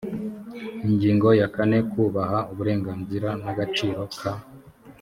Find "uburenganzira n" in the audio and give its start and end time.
2.51-3.45